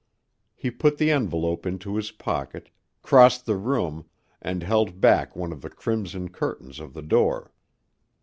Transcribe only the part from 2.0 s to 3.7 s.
pocket, crossed the